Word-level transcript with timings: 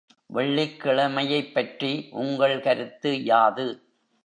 வெள்ளிக்கிழமையைப்பற்றி 0.29 1.91
உங்கள் 2.15 2.59
கருத்து 2.59 3.23
யாது? 3.23 3.67